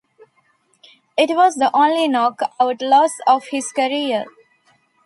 [1.15, 4.25] It was the only knock out loss of his career.